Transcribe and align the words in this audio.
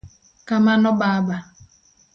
Kamano 0.47 0.89
Baba. 0.99 1.37